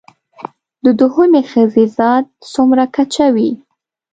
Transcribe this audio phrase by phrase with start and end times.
[0.83, 3.51] د دوهمې ښځې ذات څومره کچه وي